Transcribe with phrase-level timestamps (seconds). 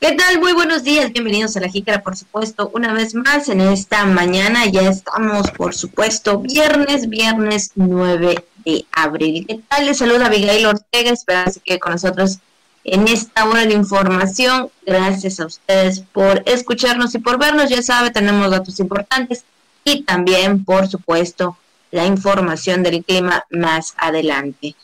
[0.00, 0.38] ¿Qué tal?
[0.38, 4.64] Muy buenos días, bienvenidos a la Jícara, por supuesto, una vez más en esta mañana.
[4.66, 9.44] Ya estamos, por supuesto, viernes, viernes 9 de abril.
[9.48, 9.86] ¿Qué tal?
[9.86, 12.38] Les saluda Abigail Ortega, esperamos que con nosotros
[12.84, 14.70] en esta hora de información.
[14.86, 17.68] Gracias a ustedes por escucharnos y por vernos.
[17.68, 19.44] Ya sabe, tenemos datos importantes
[19.82, 21.56] y también, por supuesto,
[21.90, 24.76] la información del clima más adelante.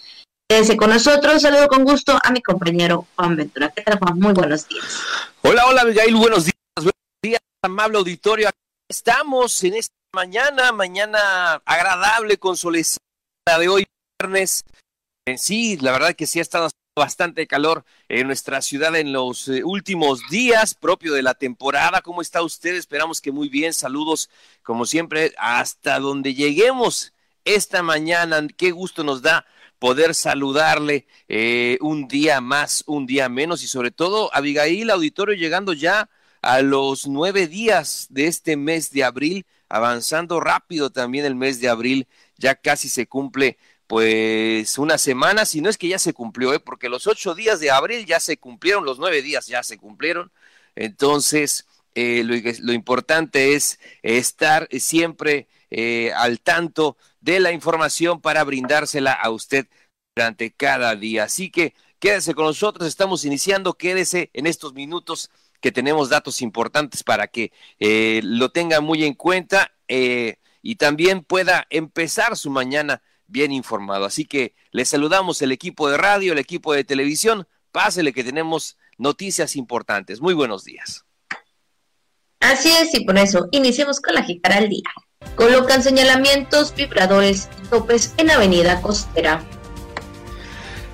[0.47, 1.41] Quédese con nosotros.
[1.41, 3.71] Saludo con gusto a mi compañero Juan Ventura.
[3.71, 4.19] ¿Qué tal, Juan?
[4.19, 4.85] Muy buenos días.
[5.41, 6.15] Hola, hola, Abigail.
[6.15, 6.55] Buenos días.
[6.77, 8.49] Buenos días, amable auditorio.
[8.49, 8.59] Aquí
[8.91, 13.01] estamos en esta mañana, mañana agradable con solecita
[13.59, 13.87] de hoy,
[14.21, 14.65] viernes.
[15.27, 19.49] En sí, la verdad que sí ha estado bastante calor en nuestra ciudad en los
[19.49, 22.03] eh, últimos días, propio de la temporada.
[22.03, 22.75] ¿Cómo está usted?
[22.75, 23.73] Esperamos que muy bien.
[23.73, 24.29] Saludos,
[24.63, 27.15] como siempre, hasta donde lleguemos
[27.47, 28.47] esta mañana.
[28.59, 29.47] Qué gusto nos da
[29.79, 35.73] poder saludarle eh, un día más, un día menos y sobre todo Abigail Auditorio llegando
[35.73, 36.09] ya
[36.43, 41.69] a los nueve días de este mes de abril, avanzando rápido también el mes de
[41.69, 46.55] abril, ya casi se cumple pues una semana, si no es que ya se cumplió,
[46.55, 46.61] ¿eh?
[46.61, 50.33] porque los ocho días de abril ya se cumplieron, los nueve días ya se cumplieron,
[50.75, 58.45] entonces eh, lo, lo, importante es estar siempre eh, al tanto de la información para
[58.45, 59.67] brindársela a usted
[60.15, 61.25] durante cada día.
[61.25, 65.31] Así que quédese con nosotros, estamos iniciando, quédese en estos minutos
[65.63, 71.25] que tenemos datos importantes para que eh, lo tenga muy en cuenta eh, y también
[71.25, 74.05] pueda empezar su mañana bien informado.
[74.05, 78.77] Así que le saludamos el equipo de radio, el equipo de televisión, pásele que tenemos
[78.99, 80.21] noticias importantes.
[80.21, 81.07] Muy buenos días.
[82.41, 84.91] Así es, y por eso iniciemos con la Jicara al día.
[85.35, 89.43] Colocan señalamientos, vibradores y topes en Avenida Costera.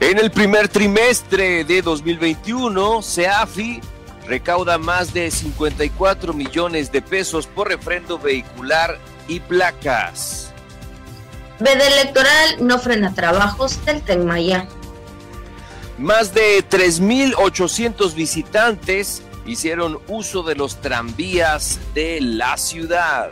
[0.00, 3.80] En el primer trimestre de 2021, SEAFI
[4.26, 10.52] recauda más de 54 millones de pesos por refrendo vehicular y placas.
[11.58, 14.66] Veda Electoral no frena trabajos del Tenmaya.
[15.98, 23.30] Más de 3.800 visitantes hicieron uso de los tranvías de la ciudad.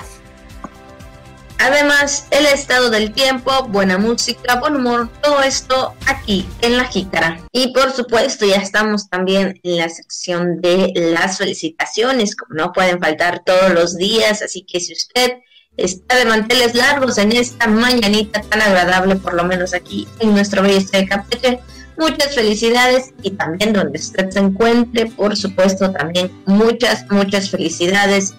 [1.58, 7.40] Además, el estado del tiempo, buena música, buen humor, todo esto aquí en La Jícara.
[7.52, 13.00] Y por supuesto, ya estamos también en la sección de las felicitaciones, como no pueden
[13.00, 15.38] faltar todos los días, así que si usted
[15.76, 20.62] está de manteles largos en esta mañanita tan agradable, por lo menos aquí en nuestro
[20.62, 21.60] bello de Campeche,
[21.98, 28.34] muchas felicidades y también donde usted se encuentre, por supuesto, también muchas, muchas felicidades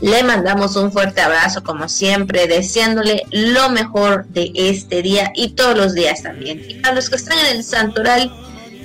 [0.00, 5.76] le mandamos un fuerte abrazo como siempre, deseándole lo mejor de este día y todos
[5.76, 6.64] los días también.
[6.68, 8.32] Y para los que están en el Santoral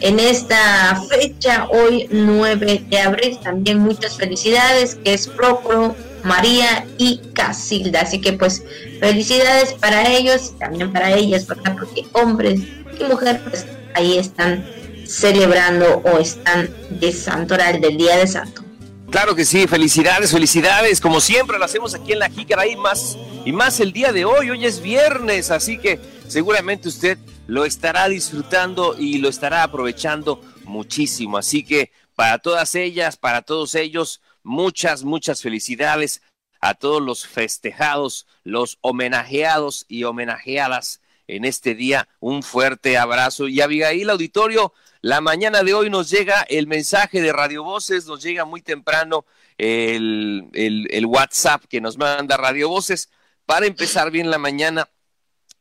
[0.01, 7.17] en esta fecha, hoy 9 de abril, también muchas felicidades, que es Procro, María y
[7.33, 8.01] Casilda.
[8.01, 8.63] Así que pues
[8.99, 11.75] felicidades para ellos y también para ellas, ¿verdad?
[11.77, 12.61] Porque hombres
[12.97, 14.65] y mujeres pues ahí están
[15.05, 18.68] celebrando o están de Santoral, del Día de Santo.
[19.11, 23.17] Claro que sí, felicidades, felicidades, como siempre lo hacemos aquí en la Jícara y más,
[23.43, 27.17] y más el día de hoy, hoy es viernes, así que seguramente usted
[27.47, 33.73] lo estará disfrutando y lo estará aprovechando muchísimo, así que para todas ellas, para todos
[33.73, 36.21] ellos, muchas, muchas felicidades
[36.61, 43.47] a todos los festejados, los homenajeados y homenajeadas en este día, un fuerte abrazo.
[43.47, 48.21] Y Abigail Auditorio, la mañana de hoy nos llega el mensaje de Radio Voces, nos
[48.21, 49.25] llega muy temprano
[49.57, 53.09] el, el, WhatsApp que nos manda Radio Voces
[53.45, 54.89] para empezar bien la mañana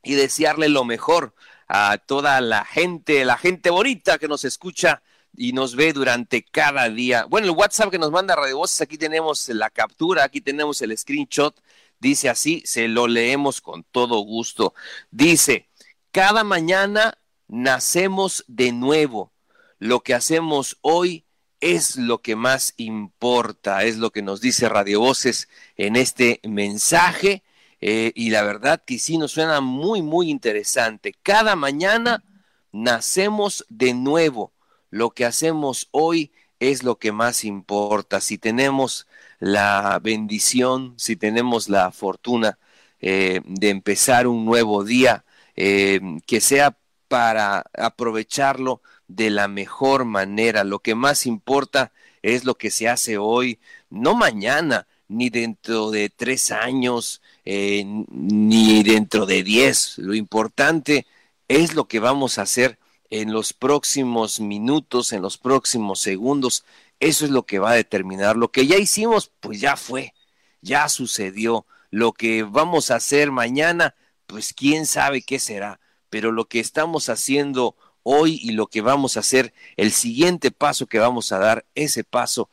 [0.03, 1.35] y desearle lo mejor
[1.69, 5.03] a toda la gente, la gente bonita que nos escucha
[5.37, 7.25] y nos ve durante cada día.
[7.27, 10.97] Bueno, el WhatsApp que nos manda Radio Voces, aquí tenemos la captura, aquí tenemos el
[10.99, 11.55] screenshot,
[12.01, 14.75] dice así, se lo leemos con todo gusto.
[15.13, 15.69] Dice,
[16.11, 19.33] cada mañana nacemos de nuevo.
[19.79, 21.25] Lo que hacemos hoy
[21.61, 27.43] es lo que más importa, es lo que nos dice Radio Voces en este mensaje.
[27.81, 31.15] Eh, y la verdad que sí nos suena muy, muy interesante.
[31.23, 32.25] Cada mañana
[32.73, 34.53] nacemos de nuevo.
[34.91, 38.21] Lo que hacemos hoy es lo que más importa.
[38.21, 39.07] Si tenemos
[39.39, 42.59] la bendición, si tenemos la fortuna
[43.01, 45.25] eh, de empezar un nuevo día,
[45.55, 46.77] eh, que sea
[47.09, 50.65] para aprovecharlo de la mejor manera.
[50.65, 53.59] Lo que más importa es lo que se hace hoy,
[53.91, 59.97] no mañana, ni dentro de tres años, eh, ni dentro de diez.
[59.99, 61.07] Lo importante
[61.49, 62.79] es lo que vamos a hacer
[63.11, 66.65] en los próximos minutos, en los próximos segundos.
[67.01, 68.37] Eso es lo que va a determinar.
[68.37, 70.15] Lo que ya hicimos, pues ya fue,
[70.61, 71.67] ya sucedió.
[71.91, 73.95] Lo que vamos a hacer mañana,
[74.27, 75.81] pues quién sabe qué será.
[76.11, 80.87] Pero lo que estamos haciendo hoy y lo que vamos a hacer, el siguiente paso
[80.87, 82.49] que vamos a dar, ese paso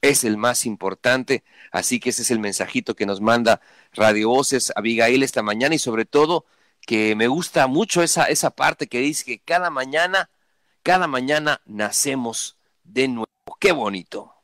[0.00, 1.44] es el más importante.
[1.72, 3.60] Así que ese es el mensajito que nos manda
[3.92, 6.46] Radio Voces Abigail esta mañana y sobre todo
[6.80, 10.30] que me gusta mucho esa, esa parte que dice que cada mañana,
[10.82, 13.26] cada mañana nacemos de nuevo.
[13.58, 14.34] Qué bonito.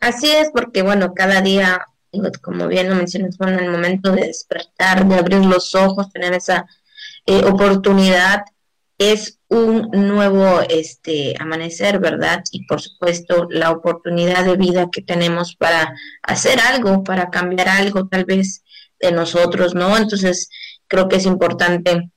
[0.00, 1.86] Así es, porque bueno, cada día,
[2.42, 6.66] como bien lo mencionas, en el momento de despertar, de abrir los ojos, tener esa
[7.26, 8.42] eh, oportunidad,
[8.98, 12.42] es un nuevo este amanecer, ¿verdad?
[12.52, 18.06] Y por supuesto la oportunidad de vida que tenemos para hacer algo, para cambiar algo
[18.08, 18.62] tal vez
[19.00, 19.96] de nosotros, ¿no?
[19.96, 20.48] Entonces,
[20.86, 22.10] creo que es importante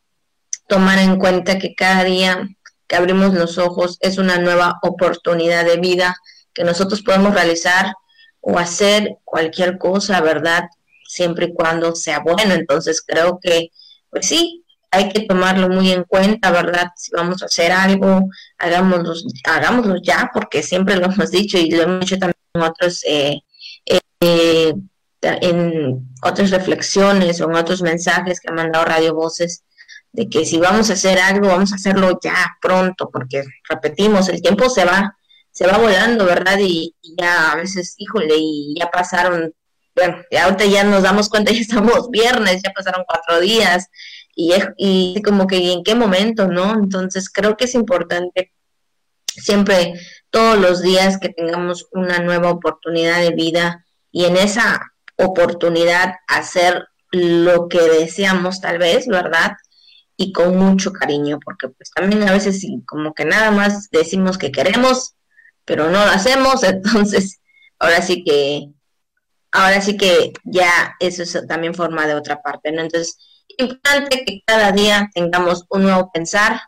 [0.68, 2.48] tomar en cuenta que cada día
[2.88, 6.16] que abrimos los ojos es una nueva oportunidad de vida
[6.54, 7.94] que nosotros podemos realizar
[8.42, 10.66] o hacer cualquier cosa, ¿verdad?
[11.08, 12.54] Siempre y cuando sea bueno.
[12.54, 13.72] Entonces creo que,
[14.10, 14.65] pues sí,
[14.96, 16.90] hay que tomarlo muy en cuenta, ¿verdad?
[16.96, 19.14] Si vamos a hacer algo, hagámoslo,
[19.44, 23.42] hagámoslo ya, porque siempre lo hemos dicho y lo hemos dicho también en otros eh,
[24.20, 24.74] eh,
[25.22, 29.64] en otras reflexiones o en otros mensajes que ha mandado Radio Voces,
[30.12, 34.42] de que si vamos a hacer algo, vamos a hacerlo ya, pronto, porque repetimos, el
[34.42, 35.18] tiempo se va,
[35.52, 36.58] se va volando, ¿verdad?
[36.60, 39.54] Y, ya a veces, híjole, y ya pasaron,
[39.96, 43.88] bueno, ahorita ya nos damos cuenta, ya estamos viernes, ya pasaron cuatro días,
[44.36, 46.74] y, y como que en qué momento, ¿no?
[46.74, 48.52] Entonces creo que es importante
[49.38, 49.94] siempre,
[50.30, 54.82] todos los días que tengamos una nueva oportunidad de vida y en esa
[55.18, 59.54] oportunidad hacer lo que deseamos tal vez, ¿verdad?
[60.18, 64.52] Y con mucho cariño, porque pues también a veces como que nada más decimos que
[64.52, 65.16] queremos,
[65.66, 67.42] pero no lo hacemos, entonces
[67.80, 68.70] ahora sí que,
[69.52, 72.82] ahora sí que ya eso es también forma de otra parte, ¿no?
[72.82, 76.62] Entonces, importante que cada día tengamos un nuevo pensar,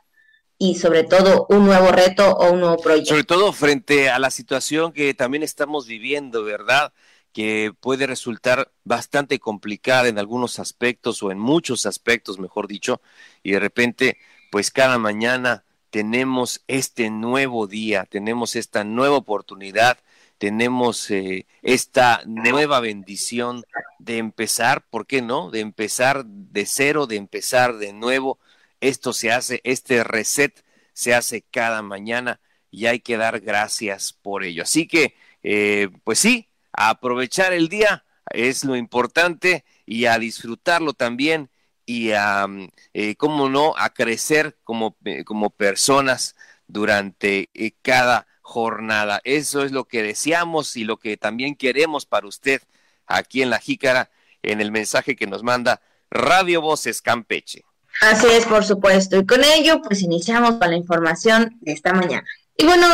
[0.60, 3.10] y sobre todo un nuevo reto o un nuevo proyecto.
[3.10, 6.94] Sobre todo frente a la situación que también estamos viviendo, ¿verdad?
[7.38, 13.00] que puede resultar bastante complicada en algunos aspectos o en muchos aspectos, mejor dicho,
[13.44, 14.18] y de repente,
[14.50, 20.00] pues cada mañana tenemos este nuevo día, tenemos esta nueva oportunidad,
[20.38, 23.64] tenemos eh, esta nueva bendición
[24.00, 25.50] de empezar, ¿por qué no?
[25.52, 28.40] De empezar de cero, de empezar de nuevo.
[28.80, 30.64] Esto se hace, este reset
[30.94, 32.40] se hace cada mañana
[32.72, 34.64] y hay que dar gracias por ello.
[34.64, 40.94] Así que, eh, pues sí, a aprovechar el día es lo importante y a disfrutarlo
[40.94, 41.50] también
[41.86, 46.36] y a, mm, eh, cómo no, a crecer como, eh, como personas
[46.68, 47.50] durante
[47.82, 49.20] cada jornada.
[49.26, 52.62] Eso es lo que deseamos y lo que también queremos para usted
[53.06, 54.10] aquí en La Jícara,
[54.42, 57.66] en el mensaje que nos manda Radio Voces Campeche.
[58.02, 59.18] Así es, por supuesto.
[59.18, 62.26] Y con ello, pues iniciamos con la información de esta mañana.
[62.56, 62.88] Y bueno,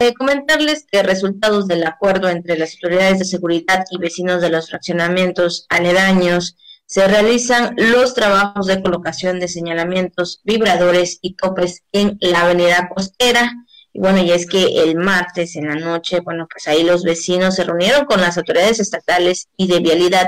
[0.00, 4.68] eh, comentarles que resultados del acuerdo entre las autoridades de seguridad y vecinos de los
[4.68, 6.56] fraccionamientos aledaños
[6.86, 13.52] se realizan los trabajos de colocación de señalamientos, vibradores y topes en la avenida costera.
[13.98, 17.64] Bueno, y es que el martes en la noche, bueno, pues ahí los vecinos se
[17.64, 20.26] reunieron con las autoridades estatales y de vialidad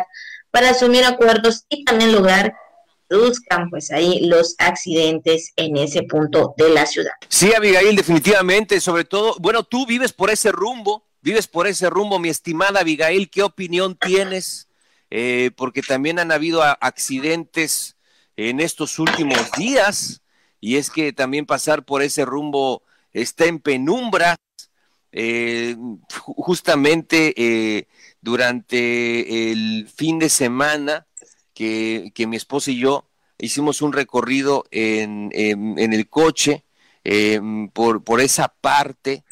[0.50, 2.52] para asumir acuerdos y también lograr
[3.08, 7.12] reduzcan pues ahí los accidentes en ese punto de la ciudad.
[7.28, 12.18] Sí, Abigail, definitivamente, sobre todo, bueno, tú vives por ese rumbo, vives por ese rumbo,
[12.18, 14.68] mi estimada Abigail, ¿qué opinión tienes?
[15.10, 17.96] Eh, porque también han habido accidentes
[18.36, 20.22] en estos últimos días
[20.60, 24.36] y es que también pasar por ese rumbo está en penumbra.
[25.12, 25.76] Eh,
[26.08, 27.88] justamente eh,
[28.20, 31.08] durante el fin de semana
[31.52, 36.64] que, mi esposa y yo hicimos un recorrido en, el coche
[37.04, 39.24] em, por, por esa parte.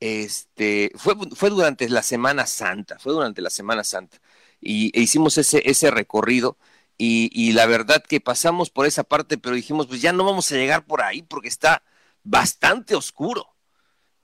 [0.00, 4.18] Este, fue, fue durante la Semana Santa, fue durante la Semana Santa.
[4.60, 6.58] Y e hicimos ese, ese recorrido.
[6.96, 10.50] Y, y, la verdad que pasamos por esa parte, pero dijimos, pues ya no vamos
[10.52, 11.82] a llegar por ahí porque está
[12.24, 13.54] bastante oscuro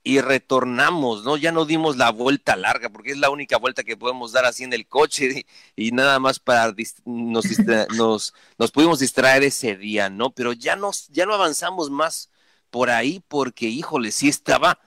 [0.03, 1.37] y retornamos, ¿no?
[1.37, 4.63] Ya no dimos la vuelta larga, porque es la única vuelta que podemos dar así
[4.63, 6.73] en el coche y, nada más para
[7.05, 7.45] nos,
[7.95, 10.31] nos, nos pudimos distraer ese día, ¿no?
[10.31, 12.31] Pero ya, nos, ya no avanzamos más
[12.71, 14.79] por ahí porque, híjole, sí estaba,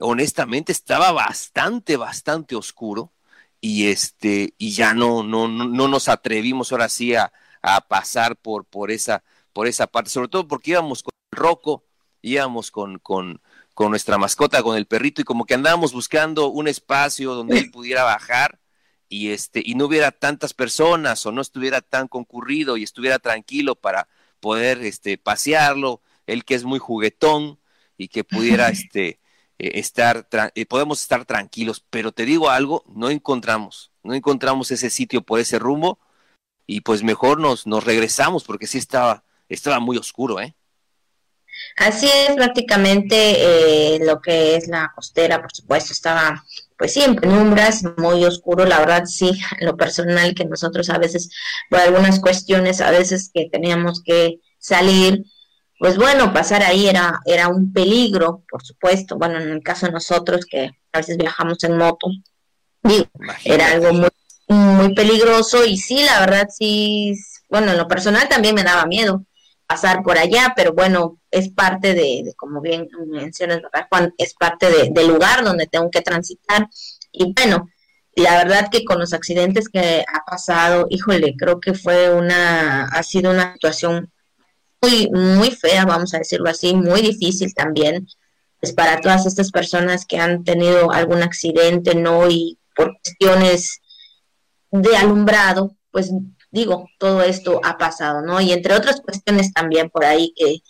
[0.00, 3.12] honestamente, estaba bastante, bastante oscuro
[3.60, 8.64] y este, y ya no, no, no, nos atrevimos ahora sí a, a pasar por,
[8.66, 11.84] por esa, por esa parte, sobre todo porque íbamos con Rocco
[12.24, 13.40] íbamos con, con,
[13.74, 17.70] con nuestra mascota, con el perrito, y como que andábamos buscando un espacio donde él
[17.70, 18.60] pudiera bajar
[19.08, 23.76] y este, y no hubiera tantas personas o no estuviera tan concurrido y estuviera tranquilo
[23.76, 24.08] para
[24.40, 27.60] poder este pasearlo, él que es muy juguetón
[27.96, 29.20] y que pudiera este
[29.58, 34.90] eh, estar eh, podemos estar tranquilos, pero te digo algo, no encontramos, no encontramos ese
[34.90, 36.00] sitio por ese rumbo
[36.66, 40.56] y pues mejor nos nos regresamos porque sí estaba estaba muy oscuro, ¿eh?
[41.76, 43.16] Así es, prácticamente
[43.96, 46.44] eh, lo que es la costera, por supuesto, estaba
[46.76, 51.30] pues sí, en penumbras, muy oscuro, la verdad sí, lo personal que nosotros a veces,
[51.70, 55.24] por algunas cuestiones, a veces que teníamos que salir,
[55.78, 59.92] pues bueno, pasar ahí era, era un peligro, por supuesto, bueno, en el caso de
[59.92, 62.08] nosotros que a veces viajamos en moto,
[62.82, 63.06] digo,
[63.44, 64.10] era algo muy,
[64.48, 67.14] muy peligroso y sí, la verdad sí,
[67.48, 69.24] bueno, en lo personal también me daba miedo,
[69.66, 74.14] pasar por allá, pero bueno, es parte de, como bien mencionas, Juan?
[74.18, 76.68] Es parte del lugar donde tengo que transitar.
[77.12, 77.68] Y bueno,
[78.16, 83.02] la verdad que con los accidentes que ha pasado, híjole, creo que fue una, ha
[83.02, 84.12] sido una situación
[84.80, 88.06] muy, muy fea, vamos a decirlo así, muy difícil también,
[88.60, 92.28] pues para todas estas personas que han tenido algún accidente, ¿no?
[92.28, 93.80] Y por cuestiones
[94.70, 96.10] de alumbrado, pues
[96.54, 98.40] digo, todo esto ha pasado, ¿no?
[98.40, 100.60] Y entre otras cuestiones también por ahí que,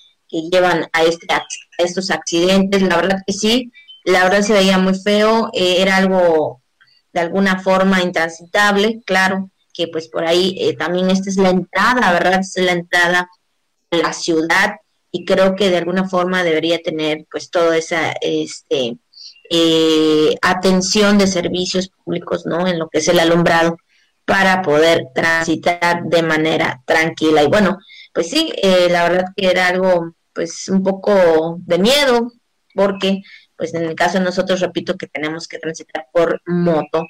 [0.51, 1.45] llevan a, este, a
[1.79, 3.71] estos accidentes, la verdad que sí,
[4.05, 6.61] la verdad se veía muy feo, eh, era algo
[7.13, 12.11] de alguna forma intransitable, claro, que pues por ahí eh, también esta es la entrada,
[12.13, 12.41] ¿verdad?
[12.41, 13.29] Es la entrada
[13.91, 14.75] a la ciudad
[15.13, 18.97] y creo que de alguna forma debería tener pues toda esa este,
[19.51, 22.67] eh, atención de servicios públicos, ¿no?
[22.67, 23.77] En lo que es el alumbrado
[24.25, 27.43] para poder transitar de manera tranquila.
[27.43, 27.79] Y bueno,
[28.13, 32.33] pues sí, eh, la verdad que era algo pues un poco de miedo,
[32.75, 33.23] porque
[33.57, 37.07] pues en el caso de nosotros, repito, que tenemos que transitar por moto,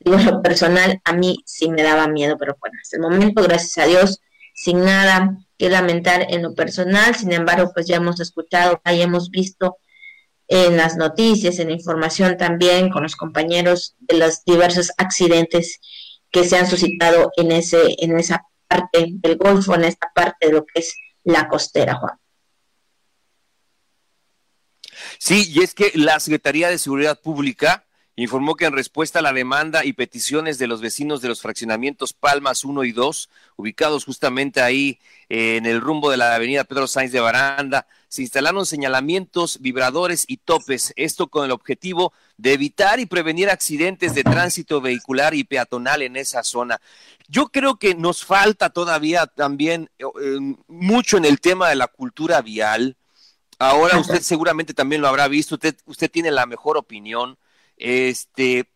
[0.00, 3.78] digo, lo personal a mí sí me daba miedo, pero bueno, hasta el momento, gracias
[3.78, 4.20] a Dios,
[4.54, 9.30] sin nada que lamentar en lo personal, sin embargo, pues ya hemos escuchado, ya hemos
[9.30, 9.78] visto
[10.48, 15.80] en las noticias, en la información también con los compañeros de los diversos accidentes
[16.34, 20.54] que se han suscitado en, ese, en esa parte del Golfo, en esta parte de
[20.54, 22.18] lo que es la costera, Juan.
[25.20, 29.32] Sí, y es que la Secretaría de Seguridad Pública informó que en respuesta a la
[29.32, 34.60] demanda y peticiones de los vecinos de los fraccionamientos Palmas 1 y 2, ubicados justamente
[34.60, 39.60] ahí eh, en el rumbo de la avenida Pedro Sáenz de Baranda, se instalaron señalamientos,
[39.60, 45.34] vibradores y topes, esto con el objetivo de evitar y prevenir accidentes de tránsito vehicular
[45.34, 46.80] y peatonal en esa zona.
[47.26, 50.04] Yo creo que nos falta todavía también eh,
[50.68, 52.96] mucho en el tema de la cultura vial.
[53.58, 57.36] Ahora usted seguramente también lo habrá visto, usted, usted tiene la mejor opinión
[57.76, 58.70] este,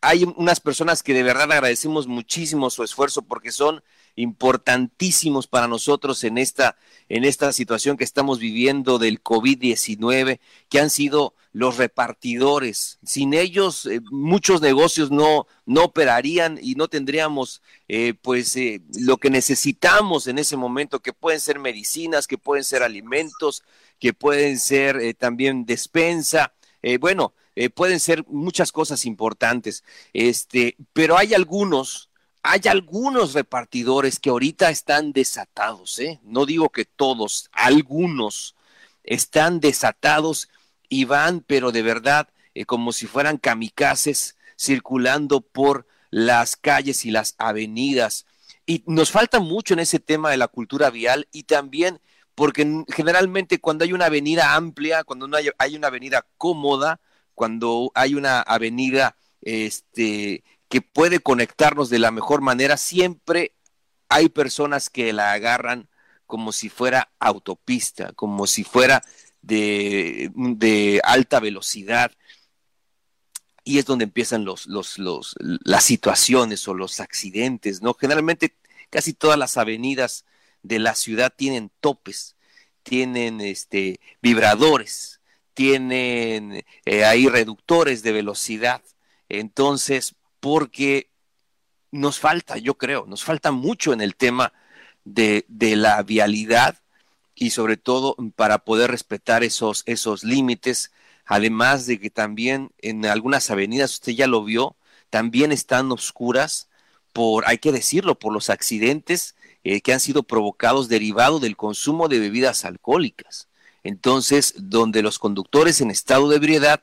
[0.00, 3.82] hay unas personas que de verdad agradecemos muchísimo su esfuerzo porque son
[4.16, 6.76] importantísimos para nosotros en esta,
[7.08, 12.98] en esta situación que estamos viviendo del COVID-19, que han sido los repartidores.
[13.04, 19.18] Sin ellos, eh, muchos negocios no, no operarían y no tendríamos eh, pues eh, lo
[19.18, 23.62] que necesitamos en ese momento, que pueden ser medicinas, que pueden ser alimentos,
[23.98, 26.52] que pueden ser también despensa.
[26.98, 32.10] bueno, eh, pueden ser muchas cosas importantes, este, pero hay algunos,
[32.42, 36.20] hay algunos repartidores que ahorita están desatados, ¿eh?
[36.22, 38.56] no digo que todos, algunos
[39.04, 40.48] están desatados
[40.88, 47.10] y van, pero de verdad, eh, como si fueran kamikazes circulando por las calles y
[47.10, 48.26] las avenidas.
[48.66, 52.00] Y nos falta mucho en ese tema de la cultura vial y también
[52.34, 55.28] porque generalmente cuando hay una avenida amplia, cuando
[55.58, 57.00] hay una avenida cómoda,
[57.34, 63.54] cuando hay una avenida este, que puede conectarnos de la mejor manera, siempre
[64.08, 65.88] hay personas que la agarran
[66.26, 69.02] como si fuera autopista, como si fuera
[69.42, 72.12] de, alta velocidad.
[73.64, 77.94] Y es donde empiezan las situaciones o los accidentes, ¿no?
[77.94, 78.56] Generalmente
[78.90, 80.24] casi todas las avenidas
[80.62, 82.36] de la ciudad tienen topes,
[82.82, 85.20] tienen este, vibradores,
[85.54, 88.82] tienen eh, ahí reductores de velocidad.
[89.28, 91.10] Entonces, porque
[91.90, 94.52] nos falta, yo creo, nos falta mucho en el tema
[95.04, 96.78] de, de la vialidad
[97.34, 100.92] y sobre todo para poder respetar esos, esos límites,
[101.24, 104.76] además de que también en algunas avenidas, usted ya lo vio,
[105.10, 106.68] también están oscuras
[107.12, 112.08] por, hay que decirlo, por los accidentes eh, que han sido provocados derivado del consumo
[112.08, 113.48] de bebidas alcohólicas.
[113.82, 116.82] Entonces donde los conductores en estado de ebriedad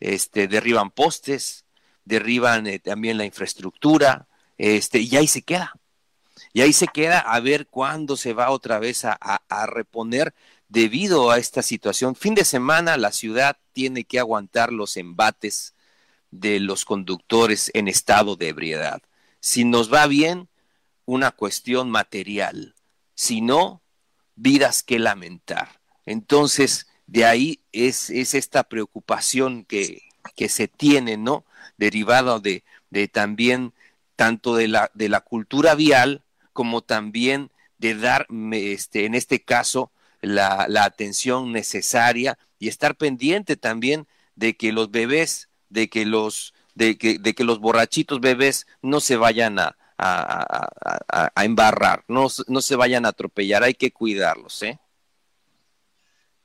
[0.00, 1.64] este, derriban postes,
[2.04, 4.26] derriban eh, también la infraestructura,
[4.58, 5.74] este, y ahí se queda.
[6.52, 10.34] Y ahí se queda a ver cuándo se va otra vez a, a reponer
[10.68, 12.14] debido a esta situación.
[12.16, 15.74] Fin de semana la ciudad tiene que aguantar los embates
[16.30, 19.02] de los conductores en estado de ebriedad.
[19.40, 20.48] Si nos va bien,
[21.04, 22.74] una cuestión material.
[23.14, 23.82] Si no,
[24.34, 25.81] vidas que lamentar.
[26.06, 30.02] Entonces, de ahí es, es esta preocupación que,
[30.36, 31.44] que, se tiene, ¿no?
[31.76, 33.72] Derivada de, de también
[34.16, 39.90] tanto de la, de la cultura vial como también de dar, este, en este caso,
[40.20, 44.06] la, la atención necesaria y estar pendiente también
[44.36, 49.00] de que los bebés, de que los, de que, de que los borrachitos bebés no
[49.00, 49.76] se vayan a,
[51.36, 54.80] embarrar, no, no se vayan a atropellar, hay que cuidarlos, ¿eh?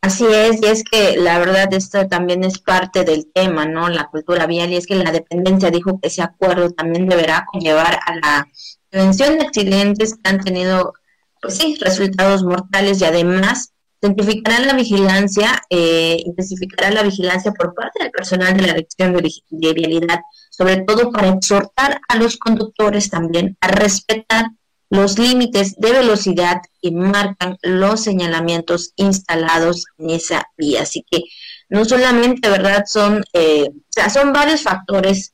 [0.08, 3.90] Así es, y es que la verdad esto también es parte del tema, ¿no?
[3.90, 8.00] La cultura vial, y es que la dependencia dijo que ese acuerdo también deberá conllevar
[8.06, 8.48] a la
[8.90, 10.94] prevención de accidentes que han tenido,
[11.42, 18.04] pues sí, resultados mortales y además Intensificará la vigilancia, eh, intensificará la vigilancia por parte
[18.04, 20.20] del personal de la Dirección de, de Vialidad,
[20.52, 24.52] sobre todo para exhortar a los conductores también a respetar
[24.89, 30.84] los límites de velocidad que marcan los señalamientos instalados en esa vía.
[30.84, 31.24] Así que
[31.70, 32.86] no solamente, ¿verdad?
[32.88, 35.34] Son, eh, o sea, son varios factores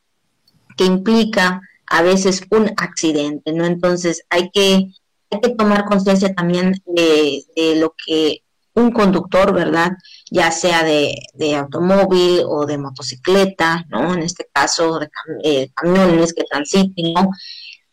[0.76, 3.66] que implica a veces un accidente, ¿no?
[3.66, 4.92] Entonces hay que,
[5.30, 8.44] hay que tomar conciencia también de, de, lo que
[8.76, 9.92] un conductor, ¿verdad?
[10.32, 11.16] Ya sea de,
[11.56, 14.14] automóvil o de motocicleta, ¿no?
[14.14, 15.10] En este caso, de
[15.44, 17.30] eh, camiones que transiten, ¿no?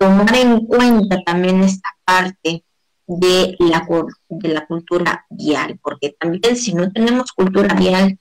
[0.01, 2.65] Tomar en cuenta también esta parte
[3.07, 3.87] de la,
[4.31, 8.19] de la cultura vial, porque también si no tenemos cultura vial,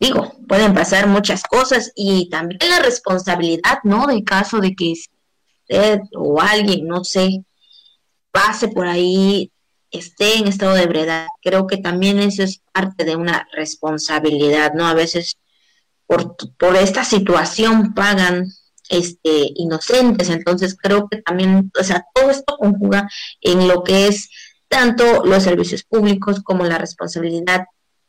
[0.00, 4.06] digo, pueden pasar muchas cosas y también la responsabilidad, ¿no?
[4.06, 7.44] De caso de que usted o alguien, no sé,
[8.30, 9.52] pase por ahí
[9.90, 11.26] esté en estado de ebriedad.
[11.42, 14.86] Creo que también eso es parte de una responsabilidad, ¿no?
[14.86, 15.36] A veces
[16.06, 18.46] por, por esta situación pagan
[18.88, 23.08] este, inocentes, entonces creo que también, o sea, todo esto conjuga
[23.40, 24.30] en lo que es
[24.68, 27.66] tanto los servicios públicos como la responsabilidad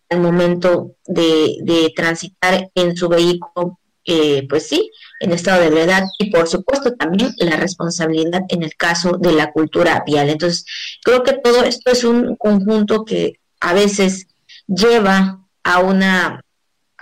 [0.09, 6.03] al momento de, de transitar en su vehículo eh, pues sí, en estado de verdad
[6.19, 10.29] y por supuesto también la responsabilidad en el caso de la cultura vial.
[10.29, 10.65] Entonces,
[11.03, 14.27] creo que todo esto es un conjunto que a veces
[14.67, 16.43] lleva a una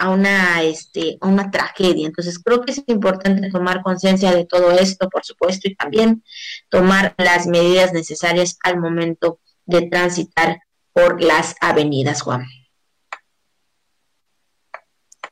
[0.01, 2.07] a una este a una tragedia.
[2.07, 6.23] Entonces, creo que es importante tomar conciencia de todo esto, por supuesto, y también
[6.69, 10.59] tomar las medidas necesarias al momento de transitar
[10.91, 12.47] por las avenidas, Juan.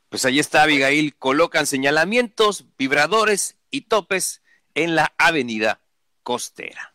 [0.10, 4.44] Pues ahí está Abigail, colocan señalamientos, vibradores y topes
[4.76, 5.82] en la avenida
[6.22, 6.94] costera.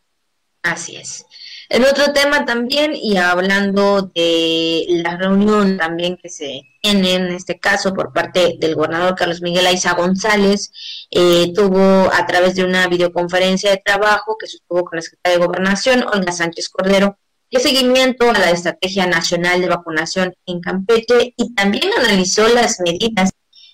[0.62, 1.26] Así es.
[1.74, 7.58] El otro tema también, y hablando de la reunión también que se tiene en este
[7.58, 10.70] caso por parte del gobernador Carlos Miguel Aiza González,
[11.10, 15.46] eh, tuvo a través de una videoconferencia de trabajo que sostuvo con la secretaria de
[15.46, 17.18] Gobernación, Olga Sánchez Cordero,
[17.50, 23.32] dio seguimiento a la Estrategia Nacional de Vacunación en Campeche y también analizó las medidas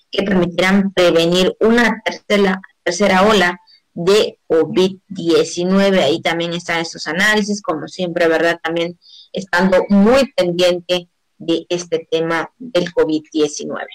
[0.09, 3.60] que permitirán prevenir una tercera, tercera ola
[3.93, 5.99] de COVID-19.
[5.99, 8.59] Ahí también están estos análisis, como siempre, ¿verdad?
[8.63, 8.99] También
[9.33, 13.85] estando muy pendiente de este tema del COVID-19.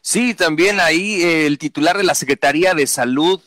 [0.00, 3.40] Sí, también ahí el titular de la Secretaría de Salud,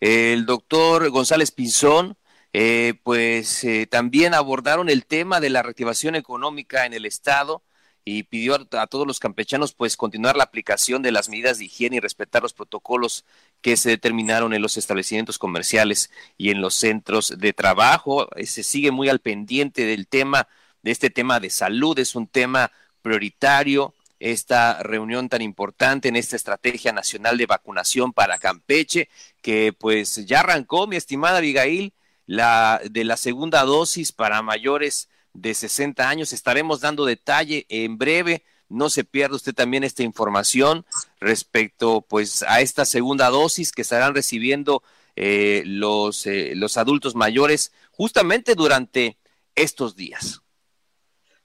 [0.00, 2.18] el doctor González Pinzón,
[2.52, 7.62] eh, pues eh, también abordaron el tema de la reactivación económica en el Estado
[8.04, 11.96] y pidió a, todos los campechanos pues continuar la aplicación de las medidas de higiene
[11.96, 13.24] y respetar los protocolos
[13.60, 18.28] que se determinaron en los establecimientos comerciales y en los centros de trabajo.
[18.36, 20.48] Eh, se sigue muy al pendiente del tema,
[20.82, 26.36] de este tema de salud, es un tema prioritario esta reunión tan importante en esta
[26.36, 29.08] estrategia nacional de vacunación para Campeche,
[29.42, 31.92] que pues ya arrancó, mi estimada Abigail,
[32.26, 36.32] la, de la segunda dosis para mayores de 60 años.
[36.32, 38.44] Estaremos dando detalle en breve.
[38.68, 40.86] No se pierda usted también esta información
[41.20, 44.82] respecto pues a esta segunda dosis que estarán recibiendo
[45.14, 49.18] eh, los, eh, los adultos mayores justamente durante
[49.54, 50.40] estos días.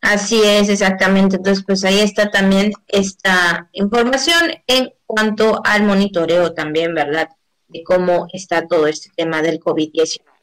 [0.02, 1.38] Así es, exactamente.
[1.38, 7.30] Entonces, pues ahí está también esta información en cuanto al monitoreo también, ¿verdad?
[7.68, 10.37] De cómo está todo este tema del COVID-19.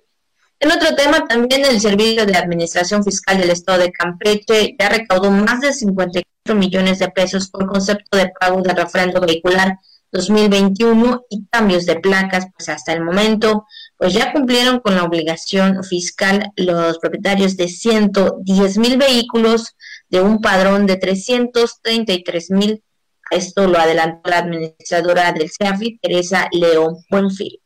[0.60, 5.30] En otro tema, también el Servicio de Administración Fiscal del Estado de Campeche ya recaudó
[5.30, 9.78] más de 54 millones de pesos por concepto de pago de refrendo vehicular
[10.14, 13.66] 2021 y cambios de placas, pues hasta el momento,
[13.98, 19.74] pues ya cumplieron con la obligación fiscal los propietarios de 110 mil vehículos
[20.08, 22.82] de un padrón de 333 mil.
[23.30, 27.60] Esto lo adelantó la administradora del CEAFI, Teresa León Buenfil.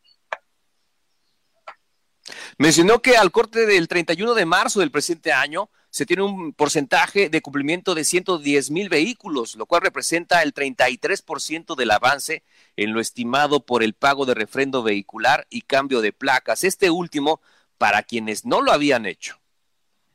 [2.59, 7.29] Mencionó que al corte del 31 de marzo del presente año, se tiene un porcentaje
[7.29, 12.43] de cumplimiento de 110 mil vehículos, lo cual representa el 33% del avance
[12.77, 16.65] en lo estimado por el pago de refrendo vehicular y cambio de placas.
[16.65, 17.41] Este último
[17.79, 19.39] para quienes no lo habían hecho.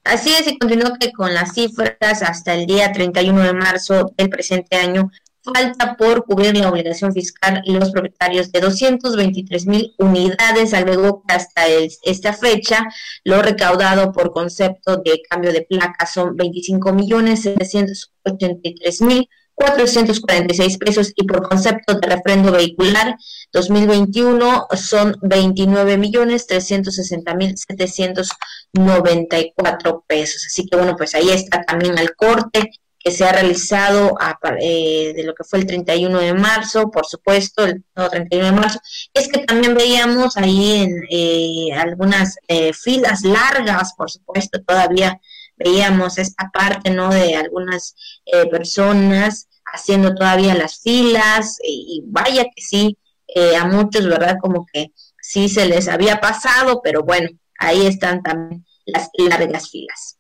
[0.03, 4.29] Así es, y continúo que con las cifras hasta el día 31 de marzo del
[4.29, 5.09] presente año
[5.43, 11.67] falta por cubrir la obligación fiscal los propietarios de 223 mil unidades, luego que hasta
[12.03, 12.85] esta fecha
[13.23, 21.13] lo recaudado por concepto de cambio de placa son 25 millones 783 mil 446 pesos
[21.15, 23.15] y por concepto de refrendo vehicular
[23.51, 30.47] 2021 son 29 millones 360 mil 794 pesos.
[30.47, 32.71] Así que bueno, pues ahí está también el corte
[33.03, 34.15] que se ha realizado
[34.61, 38.79] eh, de lo que fue el 31 de marzo, por supuesto, el 31 de marzo,
[39.13, 45.19] es que también veíamos ahí en eh, algunas eh, filas largas, por supuesto, todavía
[45.57, 47.09] veíamos esta parte, ¿no?
[47.09, 47.95] De algunas
[48.49, 52.97] personas haciendo todavía las filas y, vaya que sí,
[53.59, 54.37] a muchos, ¿verdad?
[54.41, 60.17] Como que sí se les había pasado, pero bueno, ahí están también las largas filas.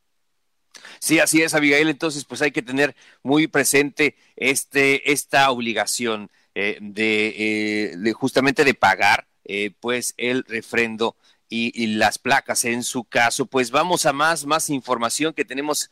[1.03, 1.89] Sí, así es, Abigail.
[1.89, 8.73] Entonces, pues hay que tener muy presente este, esta obligación eh, eh, de, justamente de
[8.73, 11.17] pagar eh, pues el refrendo
[11.49, 13.47] y, las placas en su caso.
[13.47, 15.91] Pues vamos a más, más información que tenemos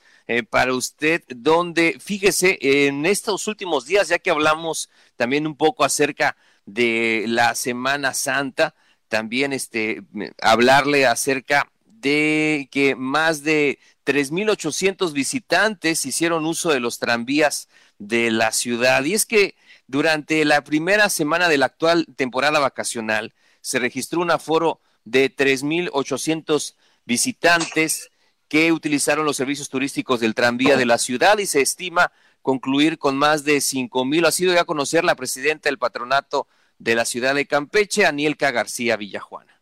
[0.50, 6.38] para usted, donde fíjese en estos últimos días, ya que hablamos también un poco acerca
[6.66, 8.76] de la Semana Santa,
[9.10, 10.04] también este
[10.42, 13.78] hablarle acerca de que más de
[14.14, 19.04] 3.800 visitantes hicieron uso de los tranvías de la ciudad.
[19.06, 19.56] Y es que
[19.88, 26.76] durante la primera semana de la actual temporada vacacional se registró un aforo de 3.800
[27.06, 28.10] visitantes
[28.48, 33.18] que utilizaron los servicios turísticos del tranvía de la ciudad y se estima concluir con
[33.18, 34.28] más de 5.000.
[34.28, 36.48] Ha sido ya conocer la presidenta del patronato
[36.78, 39.61] de la ciudad de Campeche, Anielka García Villajuana.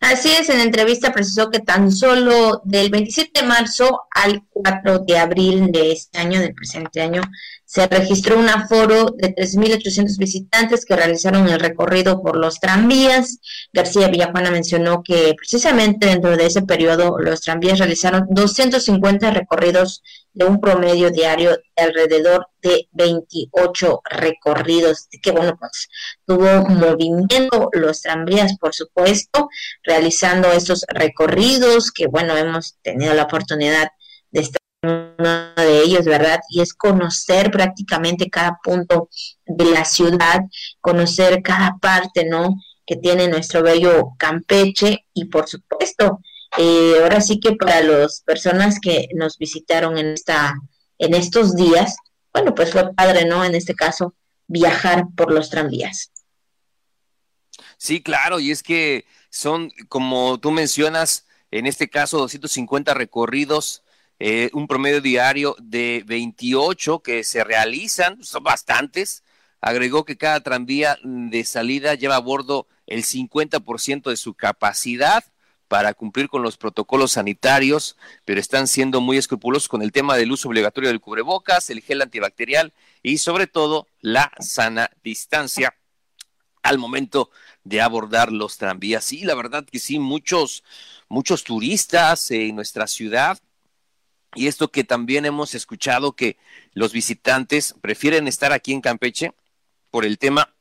[0.00, 5.18] Así es, en entrevista precisó que tan solo del 27 de marzo al 4 de
[5.18, 7.20] abril de este año, del presente año,
[7.64, 13.40] se registró un aforo de 3.800 visitantes que realizaron el recorrido por los tranvías.
[13.72, 20.02] García Villajuana mencionó que precisamente dentro de ese periodo los tranvías realizaron 250 recorridos
[20.38, 25.08] de un promedio diario de alrededor de 28 recorridos.
[25.20, 25.88] Que bueno, pues
[26.24, 29.48] tuvo movimiento los tranvías, por supuesto,
[29.82, 33.88] realizando esos recorridos que bueno, hemos tenido la oportunidad
[34.30, 36.38] de estar uno de ellos, ¿verdad?
[36.50, 39.08] Y es conocer prácticamente cada punto
[39.44, 40.42] de la ciudad,
[40.80, 42.54] conocer cada parte, ¿no?
[42.86, 46.20] Que tiene nuestro bello Campeche y por supuesto,
[46.56, 50.54] eh, ahora sí que para las personas que nos visitaron en esta,
[50.98, 51.96] en estos días,
[52.32, 53.44] bueno, pues fue padre, ¿no?
[53.44, 54.14] En este caso,
[54.46, 56.10] viajar por los tranvías.
[57.76, 63.82] Sí, claro, y es que son, como tú mencionas, en este caso, 250 recorridos
[64.20, 69.22] eh, un promedio diario de 28 que se realizan, son bastantes.
[69.60, 75.24] Agregó que cada tranvía de salida lleva a bordo el 50% de su capacidad
[75.68, 80.32] para cumplir con los protocolos sanitarios, pero están siendo muy escrupulosos con el tema del
[80.32, 85.76] uso obligatorio del cubrebocas, el gel antibacterial y sobre todo la sana distancia
[86.62, 87.30] al momento
[87.64, 89.04] de abordar los tranvías.
[89.04, 90.64] Sí, la verdad que sí, muchos,
[91.08, 93.38] muchos turistas en nuestra ciudad
[94.34, 96.36] y esto que también hemos escuchado que
[96.72, 99.32] los visitantes prefieren estar aquí en Campeche
[99.90, 100.54] por el tema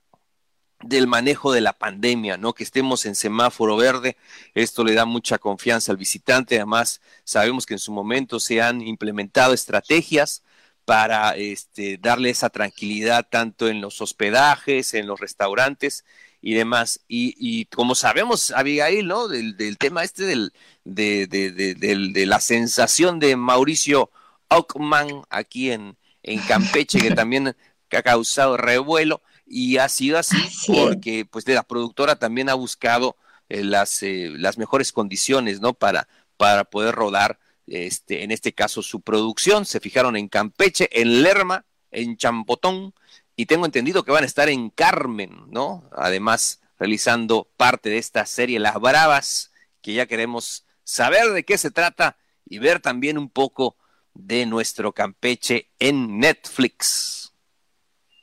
[0.83, 2.53] del manejo de la pandemia, ¿no?
[2.53, 4.17] Que estemos en semáforo verde,
[4.53, 8.81] esto le da mucha confianza al visitante, además sabemos que en su momento se han
[8.81, 10.43] implementado estrategias
[10.85, 16.05] para este, darle esa tranquilidad tanto en los hospedajes, en los restaurantes
[16.41, 17.01] y demás.
[17.07, 19.27] Y, como sabemos, Abigail, ¿no?
[19.27, 20.53] Del, del tema este del,
[20.85, 24.11] de, de, de, de, la sensación de Mauricio
[24.49, 27.55] Ockman aquí en, en Campeche, que también
[27.91, 30.35] ha causado revuelo, y ha sido así
[30.67, 33.15] porque pues la productora también ha buscado
[33.49, 35.73] eh, las, eh, las mejores condiciones, ¿no?
[35.73, 39.65] Para, para poder rodar, este, en este caso, su producción.
[39.65, 42.93] Se fijaron en Campeche, en Lerma, en Champotón,
[43.35, 45.89] y tengo entendido que van a estar en Carmen, ¿no?
[45.95, 51.71] Además, realizando parte de esta serie Las Bravas, que ya queremos saber de qué se
[51.71, 53.77] trata y ver también un poco
[54.13, 57.33] de nuestro Campeche en Netflix.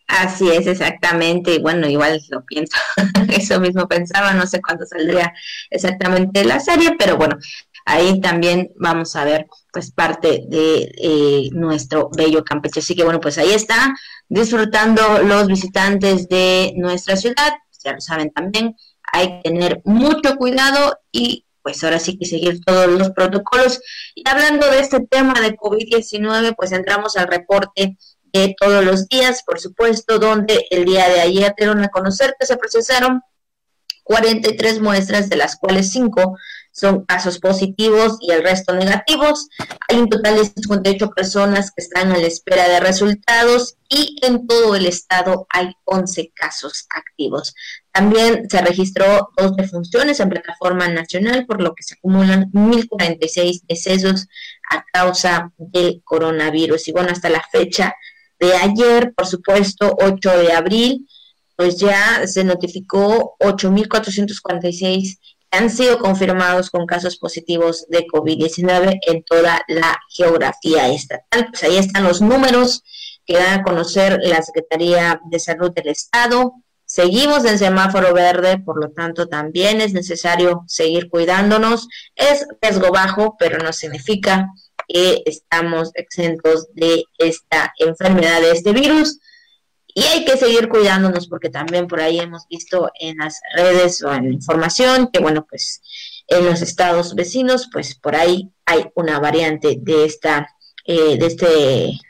[0.07, 1.55] Así es, exactamente.
[1.55, 2.77] Y bueno, igual lo pienso,
[3.29, 5.33] eso mismo pensaba, no sé cuándo saldría
[5.71, 7.39] exactamente la serie, pero bueno,
[7.87, 12.81] ahí también vamos a ver pues parte de eh, nuestro bello Campeche.
[12.81, 13.95] Así que bueno, pues ahí está,
[14.29, 18.77] disfrutando los visitantes de nuestra ciudad, ya lo saben también,
[19.13, 23.81] hay que tener mucho cuidado y pues ahora sí que seguir todos los protocolos.
[24.15, 27.97] Y hablando de este tema de COVID-19, pues entramos al reporte
[28.35, 32.47] de todos los días, por supuesto, donde el día de ayer dieron a conocer que
[32.47, 33.23] se procesaron
[34.03, 36.37] 43 muestras, de las cuales 5
[36.73, 39.49] son casos positivos y el resto negativos.
[39.89, 44.47] Hay un total de 58 personas que están a la espera de resultados y en
[44.49, 47.55] todo el estado hay 11 casos activos.
[47.93, 54.27] También se registró dos defunciones en plataforma nacional, por lo que se acumulan 1.046 decesos
[54.69, 56.89] a causa del coronavirus.
[56.89, 57.95] Y bueno, hasta la fecha
[58.45, 61.09] de ayer, por supuesto, 8 de abril,
[61.57, 65.19] pues ya se notificó 8.446
[65.55, 71.49] han sido confirmados con casos positivos de COVID-19 en toda la geografía estatal.
[71.51, 72.83] Pues ahí están los números
[73.25, 76.55] que da a conocer la Secretaría de Salud del Estado.
[76.85, 81.89] Seguimos en semáforo verde, por lo tanto también es necesario seguir cuidándonos.
[82.17, 84.49] Es riesgo bajo, pero no significa
[84.89, 89.19] que estamos exentos de esta enfermedad, de este virus.
[89.95, 94.13] Y hay que seguir cuidándonos porque también por ahí hemos visto en las redes o
[94.13, 95.81] en la información que, bueno, pues
[96.27, 100.49] en los estados vecinos, pues por ahí hay una variante de esta,
[100.85, 102.01] eh, de este,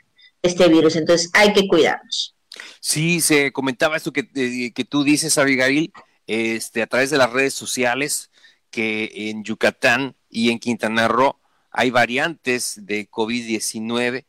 [0.41, 0.95] este virus.
[0.95, 2.35] Entonces hay que cuidarnos.
[2.79, 4.27] Sí, se comentaba esto que,
[4.73, 5.91] que tú dices, Abigail,
[6.27, 8.31] este, a través de las redes sociales,
[8.71, 11.39] que en Yucatán y en Quintana Roo
[11.75, 14.25] hay variantes de COVID-19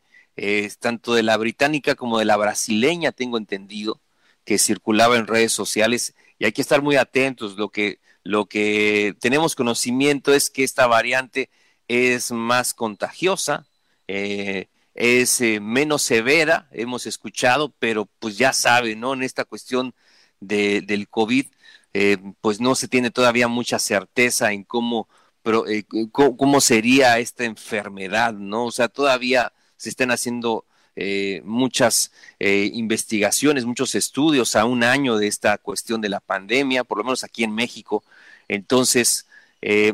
[0.81, 4.01] tanto de la británica como de la brasileña, tengo entendido,
[4.45, 7.57] que circulaba en redes sociales y hay que estar muy atentos.
[7.57, 7.69] Lo
[8.47, 11.51] que, tenemos conocimiento es que esta variante
[11.89, 13.67] es más contagiosa,
[14.09, 19.13] eh, es eh, menos severa, hemos escuchado, pero pues ya sabe, ¿no?
[19.15, 19.95] En esta cuestión
[20.41, 21.47] de, del COVID,
[21.93, 25.09] eh, pues no se tiene todavía mucha certeza en cómo,
[26.13, 28.67] cómo, cómo sería esta enfermedad, ¿no?
[28.67, 30.65] O sea, todavía se están haciendo
[30.99, 36.85] eh, muchas eh, investigaciones, muchos estudios a un año de esta cuestión de la pandemia,
[36.85, 38.03] por lo menos aquí en México.
[38.49, 39.27] Entonces,
[39.61, 39.93] eh,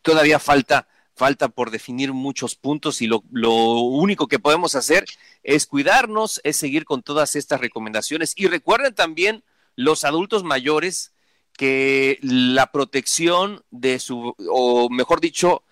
[0.00, 5.04] todavía falta, falta por definir muchos puntos y lo, único que podemos hacer
[5.42, 8.32] es cuidarnos, es seguir con todas estas recomendaciones.
[8.34, 9.44] Y recuerden también
[9.76, 11.12] los adultos mayores
[11.56, 15.62] que la protección de su, o mejor dicho,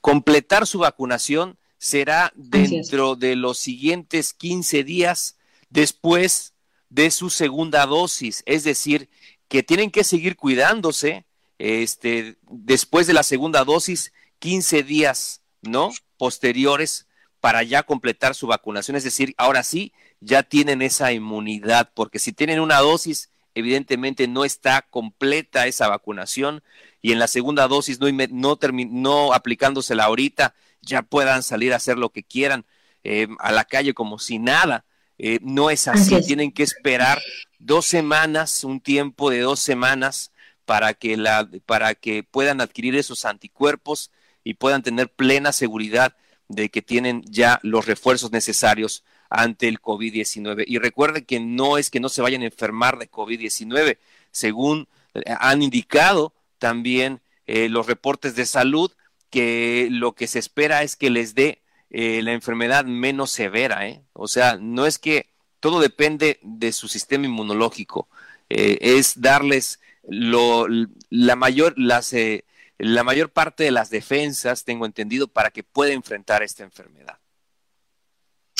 [0.00, 5.36] completar su vacunación será dentro de los siguientes 15 días
[5.70, 6.54] después
[6.90, 9.08] de su segunda dosis, es decir,
[9.48, 11.24] que tienen que seguir cuidándose
[11.58, 15.90] este después de la segunda dosis 15 días, ¿no?
[16.16, 17.06] posteriores
[17.40, 22.32] para ya completar su vacunación, es decir, ahora sí ya tienen esa inmunidad, porque si
[22.32, 26.62] tienen una dosis, evidentemente no está completa esa vacunación
[27.02, 28.58] y en la segunda dosis no, no,
[28.90, 32.64] no aplicándosela ahorita, ya puedan salir a hacer lo que quieran
[33.04, 34.84] eh, a la calle como si nada.
[35.18, 37.20] Eh, no es así, tienen que esperar
[37.58, 40.30] dos semanas, un tiempo de dos semanas
[40.64, 44.12] para que, la, para que puedan adquirir esos anticuerpos
[44.44, 46.14] y puedan tener plena seguridad
[46.46, 50.64] de que tienen ya los refuerzos necesarios ante el COVID-19.
[50.66, 53.98] Y recuerden que no es que no se vayan a enfermar de COVID-19,
[54.30, 58.92] según eh, han indicado también los reportes de salud,
[59.30, 64.02] que lo que se espera es que les dé eh, la enfermedad menos severa, ¿eh?
[64.12, 68.08] O sea, no es que todo depende de su sistema inmunológico,
[68.50, 70.66] eh, es darles lo,
[71.10, 72.44] la, mayor, las, eh,
[72.78, 77.18] la mayor parte de las defensas, tengo entendido, para que pueda enfrentar esta enfermedad.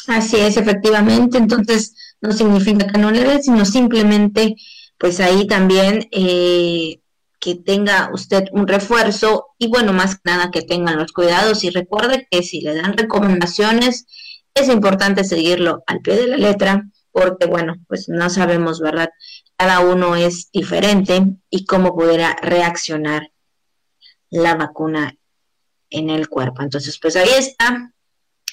[0.09, 1.39] Así es, efectivamente.
[1.39, 4.57] Entonces, no significa que no le dé, sino simplemente,
[4.99, 7.01] pues ahí también eh,
[7.39, 11.71] que tenga usted un refuerzo y bueno, más que nada que tengan los cuidados y
[11.71, 14.07] recuerde que si le dan recomendaciones
[14.55, 19.11] es importante seguirlo al pie de la letra porque bueno, pues no sabemos, ¿verdad?
[19.57, 23.31] Cada uno es diferente y cómo podrá reaccionar
[24.31, 25.17] la vacuna
[25.91, 26.63] en el cuerpo.
[26.63, 27.93] Entonces, pues ahí está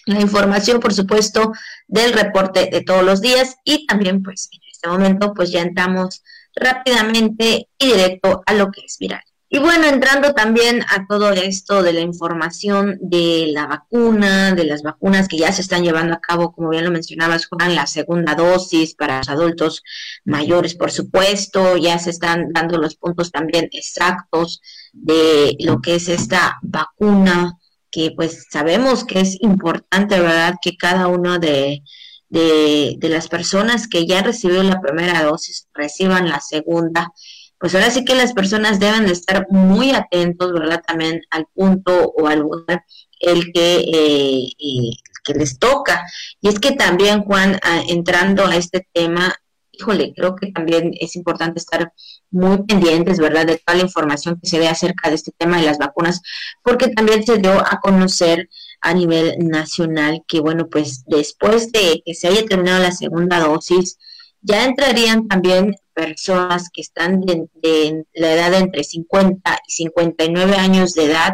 [0.06, 1.52] la información, por supuesto,
[1.88, 6.24] del reporte de todos los días y también, pues en este momento, pues ya entramos
[6.56, 9.24] rápidamente y directo a lo que es viral.
[9.48, 14.82] Y bueno, entrando también a todo esto de la información de la vacuna, de las
[14.82, 18.36] vacunas que ya se están llevando a cabo, como bien lo mencionabas, Juan, la segunda
[18.36, 19.84] dosis para los adultos
[20.26, 26.10] mayores, por supuesto, ya se están dando los puntos también exactos de lo que es
[26.10, 27.58] esta vacuna,
[27.96, 30.56] que pues sabemos que es importante, ¿verdad?
[30.62, 31.82] Que cada uno de,
[32.28, 37.14] de, las personas que ya recibieron la primera dosis reciban la segunda
[37.58, 40.84] pues ahora sí que las personas deben de estar muy atentos, ¿verdad?
[40.86, 42.84] También al punto o al lugar
[43.22, 44.92] el que, eh, eh,
[45.24, 46.06] que les toca.
[46.42, 49.34] Y es que también, Juan, entrando a este tema,
[49.78, 51.92] híjole, creo que también es importante estar
[52.32, 55.66] muy pendientes, ¿verdad?, de toda la información que se dé acerca de este tema de
[55.66, 56.22] las vacunas,
[56.64, 58.50] porque también se dio a conocer
[58.82, 63.98] a nivel nacional que, bueno, pues después de que se haya terminado la segunda dosis,
[64.42, 70.94] ya entrarían también personas que están de, la edad de entre 50 y 59 años
[70.94, 71.34] de edad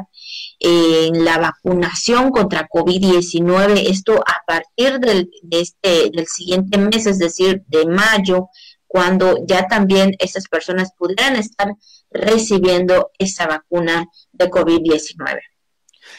[0.64, 7.18] en la vacunación contra COVID-19, esto a partir del, de este, del siguiente mes, es
[7.18, 8.48] decir, de mayo,
[8.86, 11.74] cuando ya también esas personas pudieran estar
[12.12, 15.40] recibiendo esa vacuna de COVID-19.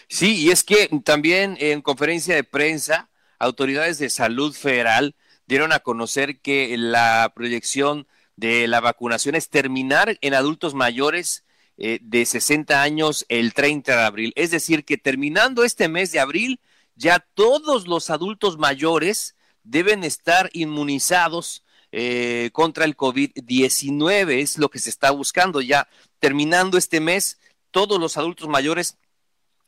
[0.08, 5.14] Sí, y es que también en conferencia de prensa, autoridades de salud federal
[5.46, 11.44] dieron a conocer que la proyección de la vacunación es terminar en adultos mayores
[11.84, 14.32] eh, de 60 años el 30 de abril.
[14.36, 16.60] Es decir, que terminando este mes de abril,
[16.94, 24.40] ya todos los adultos mayores deben estar inmunizados eh, contra el COVID-19.
[24.40, 25.60] Es lo que se está buscando.
[25.60, 25.88] Ya
[26.20, 27.40] terminando este mes,
[27.72, 28.96] todos los adultos mayores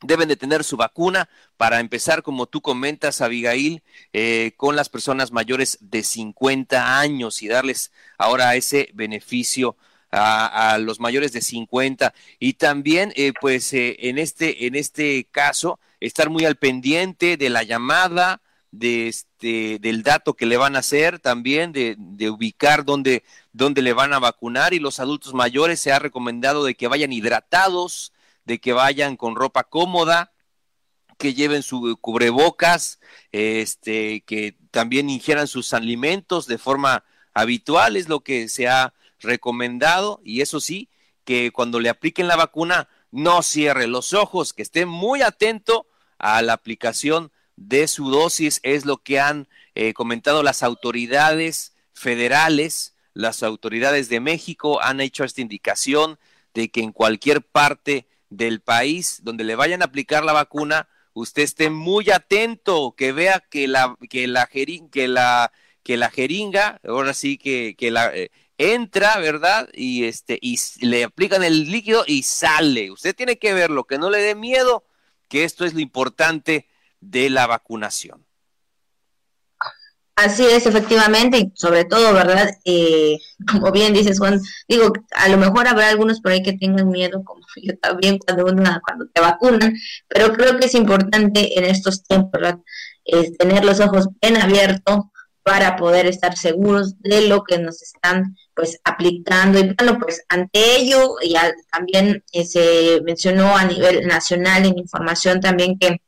[0.00, 5.32] deben de tener su vacuna para empezar, como tú comentas, Abigail, eh, con las personas
[5.32, 9.76] mayores de 50 años y darles ahora ese beneficio
[10.14, 15.78] a, los mayores de 50 y también eh, pues eh, en este en este caso
[16.00, 20.80] estar muy al pendiente de la llamada de este del dato que le van a
[20.80, 24.74] hacer también de, de ubicar dónde dónde le van a vacunar.
[24.74, 28.12] Y los adultos mayores se ha recomendado de que vayan hidratados
[28.44, 30.32] de que vayan con ropa cómoda,
[31.18, 33.00] que lleven su cubrebocas,
[33.32, 40.20] este, que también ingieran sus alimentos de forma habitual, es lo que se ha recomendado,
[40.24, 40.88] y eso sí,
[41.24, 45.86] que cuando le apliquen la vacuna no cierre los ojos, que esté muy atento
[46.18, 52.96] a la aplicación de su dosis, es lo que han eh, comentado las autoridades federales,
[53.12, 56.18] las autoridades de México han hecho esta indicación
[56.52, 61.42] de que en cualquier parte del país donde le vayan a aplicar la vacuna, usted
[61.42, 64.46] esté muy atento, que vea que la, que la,
[66.10, 69.68] jeringa, ahora sí que, que la eh, entra, ¿verdad?
[69.72, 72.90] Y este, y le aplican el líquido y sale.
[72.90, 74.84] Usted tiene que verlo, que no le dé miedo,
[75.28, 76.68] que esto es lo importante
[77.00, 78.24] de la vacunación.
[80.16, 82.48] Así es, efectivamente, y sobre todo, ¿verdad?
[82.64, 83.18] Eh,
[83.50, 87.24] como bien dices, Juan, digo, a lo mejor habrá algunos por ahí que tengan miedo,
[87.24, 89.74] como yo también cuando uno, cuando te vacunan,
[90.06, 92.58] pero creo que es importante en estos tiempos, ¿verdad?
[93.04, 95.06] Es tener los ojos bien abiertos
[95.44, 99.60] para poder estar seguros de lo que nos están pues aplicando.
[99.60, 105.40] Y bueno pues ante ello ya también eh, se mencionó a nivel nacional en información
[105.40, 106.00] también que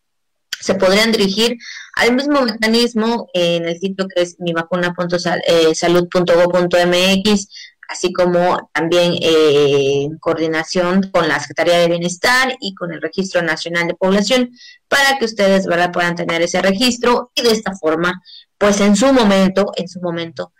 [0.58, 1.58] se podrían dirigir
[1.96, 7.46] al mismo mecanismo en el sitio que es mivacuna.salud.go.mx, eh,
[7.88, 13.42] así como también eh, en coordinación con la Secretaría de Bienestar y con el Registro
[13.42, 14.50] Nacional de Población,
[14.88, 15.92] para que ustedes ¿verdad?
[15.92, 18.22] puedan tener ese registro y de esta forma,
[18.58, 20.52] pues en su momento, en su momento,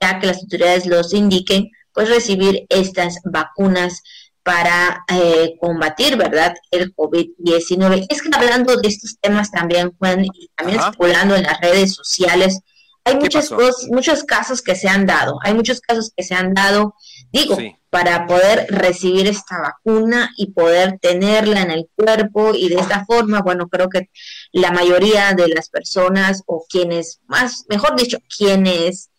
[0.00, 4.02] ya que las autoridades los indiquen, pues recibir estas vacunas
[4.42, 8.06] para eh, combatir, ¿verdad?, el COVID-19.
[8.10, 12.60] Es que hablando de estos temas también, Juan, y también circulando en las redes sociales,
[13.04, 16.54] hay muchas cosas, muchos casos que se han dado, hay muchos casos que se han
[16.54, 16.94] dado,
[17.32, 17.56] digo,
[17.90, 23.42] para poder recibir esta vacuna y poder tenerla en el cuerpo y de esta forma,
[23.42, 24.10] bueno, creo que
[24.52, 29.10] la mayoría de las personas o quienes, más, mejor dicho, quienes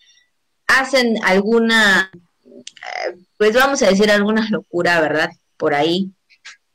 [0.68, 2.12] hacen alguna
[2.56, 5.30] eh, pues vamos a decir alguna locura, ¿verdad?
[5.58, 6.12] Por ahí,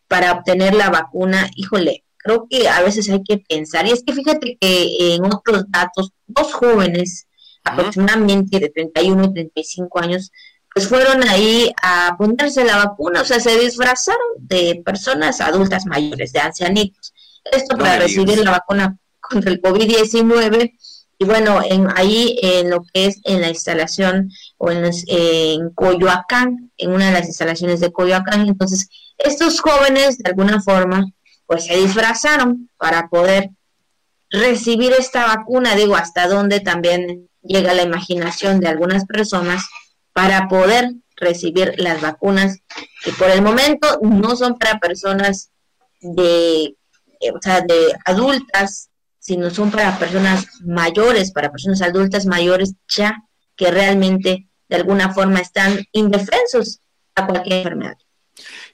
[0.08, 4.12] para obtener la vacuna, híjole, creo que a veces hay que pensar, y es que
[4.12, 7.26] fíjate que en otros datos, dos jóvenes
[7.64, 10.30] aproximadamente de 31 y 35 años,
[10.72, 16.32] pues fueron ahí a ponerse la vacuna, o sea, se disfrazaron de personas adultas mayores,
[16.32, 17.12] de ancianitos.
[17.44, 20.72] Esto para recibir la vacuna contra el COVID-19
[21.22, 26.72] y bueno, en, ahí en lo que es en la instalación o en, en Coyoacán,
[26.78, 31.04] en una de las instalaciones de Coyoacán, entonces estos jóvenes de alguna forma
[31.50, 33.50] pues se disfrazaron para poder
[34.30, 39.64] recibir esta vacuna, digo, hasta dónde también llega la imaginación de algunas personas
[40.12, 42.58] para poder recibir las vacunas
[43.02, 45.50] que por el momento no son para personas
[46.00, 46.76] de,
[47.18, 53.24] eh, o sea, de adultas sino son para personas mayores, para personas adultas mayores ya
[53.56, 56.78] que realmente de alguna forma están indefensos
[57.16, 57.96] a cualquier enfermedad.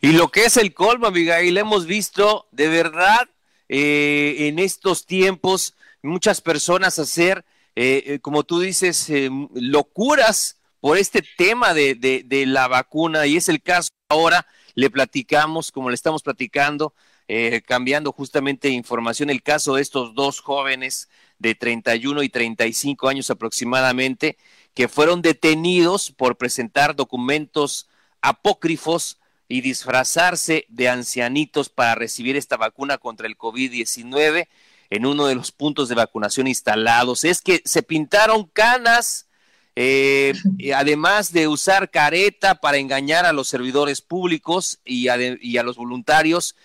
[0.01, 3.29] Y lo que es el colmo, Abigail, hemos visto de verdad
[3.69, 7.45] eh, en estos tiempos muchas personas hacer,
[7.75, 9.11] eh, eh, como tú dices,
[9.55, 13.27] locuras por este tema de, de la vacuna.
[13.27, 16.95] Y es el caso ahora, le platicamos, como le estamos platicando,
[17.29, 21.09] eh, cambiando justamente información, el caso de estos dos jóvenes
[21.41, 24.37] de 31 y 35 años aproximadamente,
[24.75, 27.89] que fueron detenidos por presentar documentos
[28.21, 29.19] apócrifos
[29.49, 34.49] y disfrazarse de ancianitos para recibir esta vacuna contra el COVID-19
[34.91, 37.25] en uno de los puntos de vacunación instalados.
[37.25, 39.29] Es que se pintaron canas,
[39.77, 40.33] eh,
[40.75, 46.57] además de usar careta para engañar a los servidores públicos y a los voluntarios,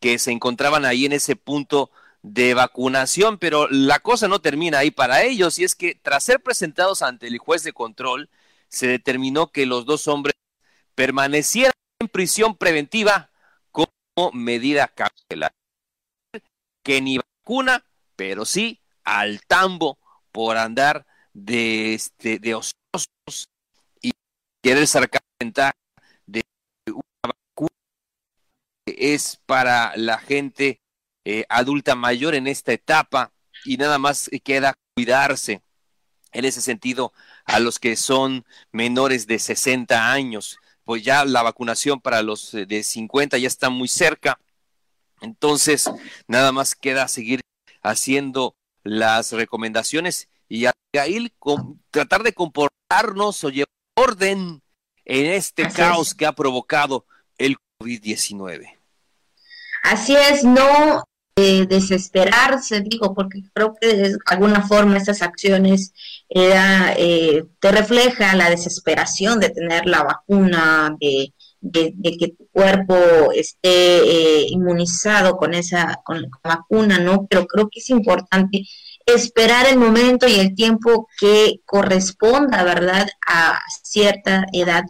[0.00, 1.90] que se encontraban ahí en ese punto
[2.22, 6.40] de vacunación, pero la cosa no termina ahí para ellos y es que tras ser
[6.40, 8.28] presentados ante el juez de control,
[8.68, 10.34] se determinó que los dos hombres
[10.96, 13.30] permanecieran en prisión preventiva
[13.70, 15.52] como medida cautelar.
[16.82, 17.84] Que ni vacuna,
[18.16, 19.98] pero sí al tambo
[20.32, 23.48] por andar de, este, de ociosos
[24.00, 24.12] y
[24.62, 25.72] querer sacar ventaja
[28.86, 30.80] es para la gente
[31.24, 33.32] eh, adulta mayor en esta etapa
[33.64, 35.62] y nada más queda cuidarse
[36.32, 37.12] en ese sentido
[37.44, 42.64] a los que son menores de 60 años, pues ya la vacunación para los eh,
[42.64, 44.38] de 50 ya está muy cerca.
[45.20, 45.90] Entonces,
[46.28, 47.40] nada más queda seguir
[47.82, 50.66] haciendo las recomendaciones y
[51.90, 53.66] tratar de comportarnos o llevar
[53.96, 54.62] orden
[55.04, 57.04] en este caos que ha provocado
[57.36, 58.78] el COVID-19.
[59.82, 61.04] Así es, no
[61.38, 65.92] eh, desesperarse, digo, porque creo que de alguna forma estas acciones
[66.30, 71.32] eh, te refleja la desesperación de tener la vacuna, de,
[71.70, 77.26] que tu cuerpo esté eh, inmunizado con esa con la vacuna, ¿no?
[77.28, 78.62] Pero creo que es importante
[79.04, 84.84] esperar el momento y el tiempo que corresponda, ¿verdad?, a cierta edad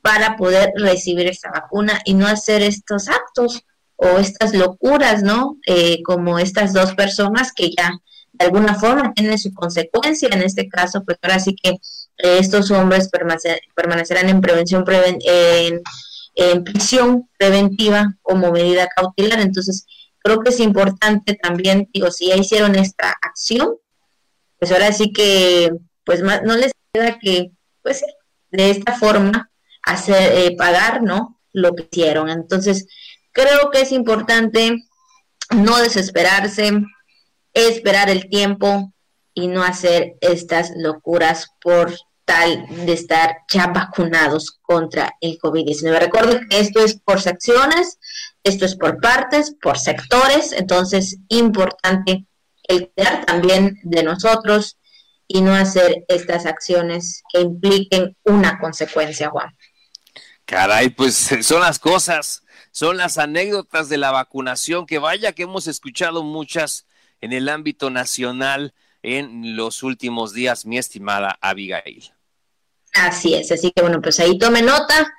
[0.00, 3.64] para poder recibir esta vacuna y no hacer estos actos
[4.00, 5.58] o estas locuras, ¿no?
[5.66, 7.92] Eh, como estas dos personas que ya
[8.32, 12.70] de alguna forma tienen su consecuencia, en este caso, pues ahora sí que eh, estos
[12.70, 15.82] hombres permanecerán en prevención, en,
[16.64, 19.84] prisión preventiva como medida cautelar, entonces
[20.20, 23.74] creo que es importante también, digo, si ya hicieron esta acción,
[24.58, 25.70] pues ahora sí que,
[26.04, 27.50] pues no les queda que,
[27.82, 28.02] pues
[28.50, 29.50] de esta forma,
[29.82, 31.38] hacer, eh, pagar, ¿no?
[31.52, 32.30] Lo que hicieron.
[32.30, 32.86] Entonces,
[33.32, 34.82] Creo que es importante
[35.50, 36.82] no desesperarse,
[37.54, 38.92] esperar el tiempo
[39.34, 45.98] y no hacer estas locuras por tal de estar ya vacunados contra el COVID-19.
[45.98, 47.98] Recuerden que esto es por secciones,
[48.44, 52.26] esto es por partes, por sectores, entonces importante
[52.68, 54.78] el cuidar también de nosotros
[55.26, 59.56] y no hacer estas acciones que impliquen una consecuencia, Juan.
[60.44, 65.66] Caray, pues son las cosas son las anécdotas de la vacunación, que vaya que hemos
[65.66, 66.86] escuchado muchas
[67.20, 72.12] en el ámbito nacional en los últimos días, mi estimada Abigail.
[72.94, 75.12] Así es, así que bueno, pues ahí tome nota,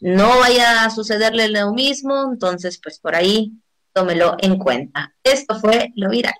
[0.00, 3.52] no vaya a sucederle lo mismo, entonces pues por ahí
[3.92, 5.14] tómelo en cuenta.
[5.22, 6.34] Esto fue lo viral.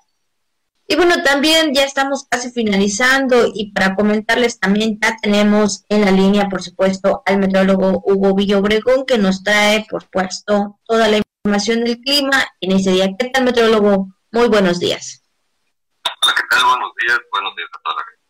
[0.87, 6.11] Y bueno, también ya estamos casi finalizando y para comentarles también ya tenemos en la
[6.11, 11.85] línea, por supuesto, al meteorólogo Hugo Villobregón que nos trae, por supuesto, toda la información
[11.85, 13.09] del clima en ese día.
[13.19, 14.09] ¿Qué tal, meteorólogo?
[14.31, 15.23] Muy buenos días.
[16.23, 16.65] Hola, ¿qué tal?
[16.67, 17.19] Buenos días.
[17.33, 18.25] Buenos días a toda la gente.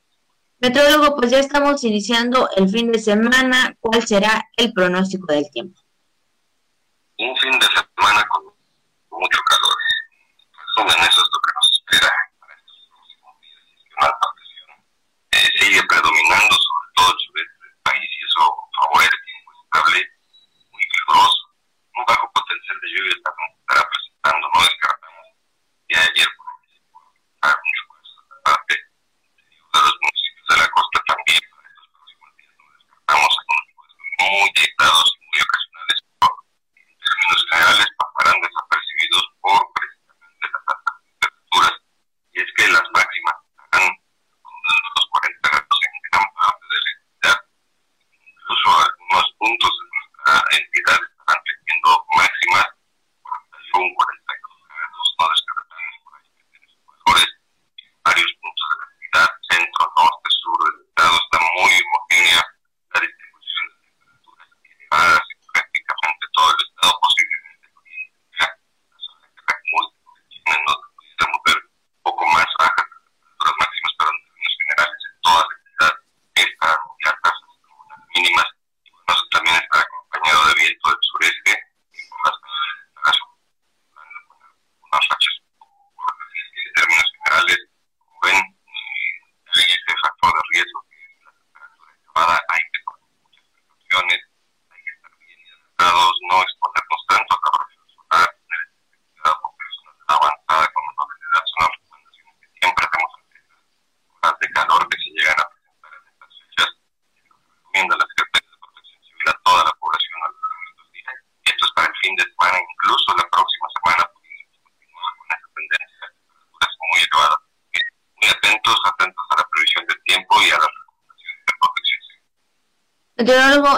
[0.60, 3.76] Meteorólogo, pues ya estamos iniciando el fin de semana.
[3.80, 5.80] ¿Cuál será el pronóstico del tiempo?
[7.18, 9.76] Un fin de semana con mucho calor.
[10.76, 12.23] Resumen, eso es lo que nos espera
[15.82, 16.63] predominando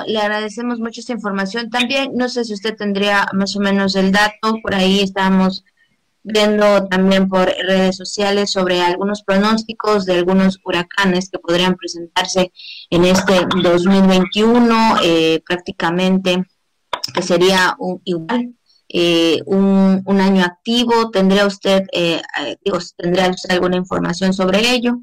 [0.06, 2.12] le agradecemos mucho esta información también.
[2.14, 5.64] No sé si usted tendría más o menos el dato, por ahí estamos
[6.22, 12.52] viendo también por redes sociales sobre algunos pronósticos de algunos huracanes que podrían presentarse
[12.90, 16.44] en este 2021, eh, prácticamente
[17.14, 18.54] que sería un, igual.
[18.88, 24.70] Eh, un, un, año activo, ¿tendría usted, eh, eh digo, ¿tendría usted alguna información sobre
[24.70, 25.00] ello?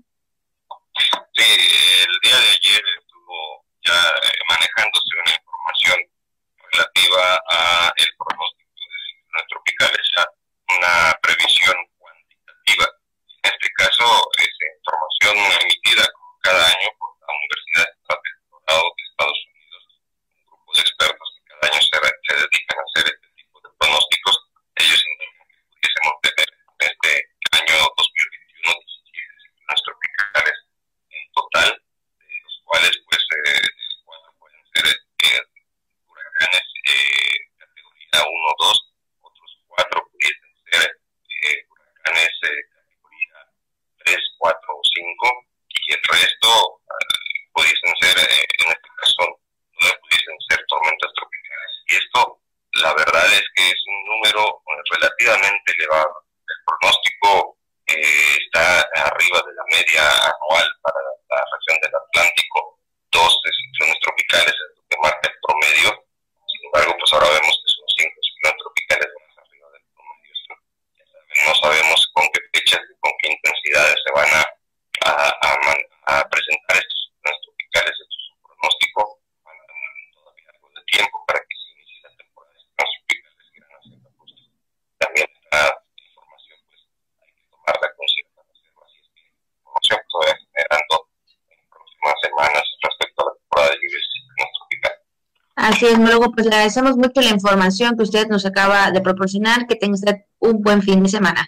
[95.88, 99.67] Así luego pues le agradecemos mucho la información que usted nos acaba de proporcionar.
[99.67, 101.47] Que tenga usted un buen fin de semana.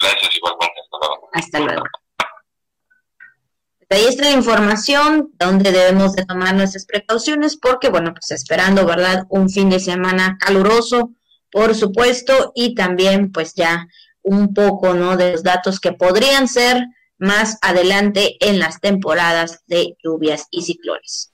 [0.00, 0.80] Gracias, igualmente.
[0.80, 1.28] Hasta luego.
[1.32, 1.84] Hasta luego.
[3.94, 9.24] Ahí está la información donde debemos de tomar nuestras precauciones porque, bueno, pues esperando, ¿verdad?
[9.28, 11.12] Un fin de semana caluroso,
[11.52, 13.86] por supuesto, y también pues ya
[14.22, 15.16] un poco, ¿no?
[15.16, 16.82] De los datos que podrían ser
[17.18, 21.33] más adelante en las temporadas de lluvias y ciclones.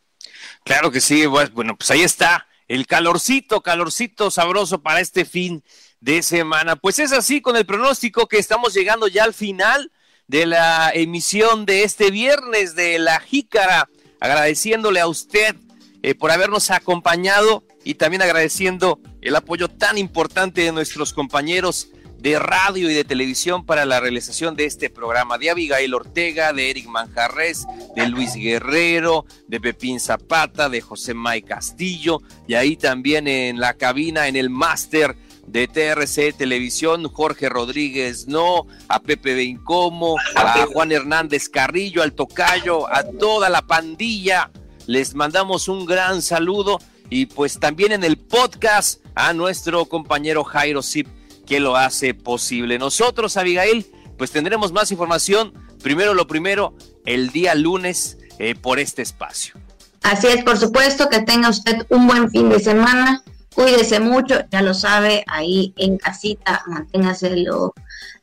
[0.65, 5.65] Claro que sí, bueno, pues ahí está el calorcito, calorcito sabroso para este fin
[6.01, 6.77] de semana.
[6.77, 9.91] Pues es así con el pronóstico que estamos llegando ya al final
[10.29, 13.89] de la emisión de este viernes de La Jícara,
[14.21, 15.57] agradeciéndole a usted
[16.03, 21.89] eh, por habernos acompañado y también agradeciendo el apoyo tan importante de nuestros compañeros
[22.21, 26.71] de radio y de televisión para la realización de este programa, de Abigail Ortega, de
[26.71, 27.67] Eric Manjarres,
[27.97, 33.75] de Luis Guerrero, de Pepín Zapata, de José May Castillo, y ahí también en la
[33.75, 35.17] cabina, en el máster
[35.47, 42.93] de TRC Televisión, Jorge Rodríguez No, a Pepe Bencomo, a Juan Hernández Carrillo, al Tocayo,
[42.93, 44.51] a toda la pandilla.
[44.87, 50.83] Les mandamos un gran saludo y pues también en el podcast a nuestro compañero Jairo
[50.83, 51.09] Zip
[51.51, 52.79] que lo hace posible.
[52.79, 53.85] Nosotros, Abigail,
[54.17, 55.53] pues tendremos más información.
[55.83, 59.57] Primero lo primero, el día lunes eh, por este espacio.
[60.03, 63.25] Así es, por supuesto, que tenga usted un buen fin de semana.
[63.53, 67.75] Cuídese mucho, ya lo sabe, ahí en casita, manténgase lo,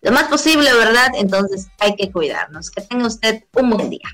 [0.02, 1.12] lo más posible, ¿verdad?
[1.16, 2.72] Entonces hay que cuidarnos.
[2.72, 4.08] Que tenga usted un buen día.